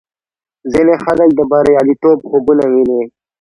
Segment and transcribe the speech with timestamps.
[0.71, 3.01] ځینې خلک د بریالیتوب خوبونه ویني.